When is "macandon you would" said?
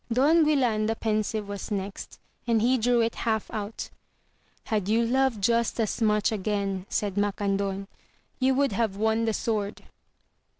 7.17-8.71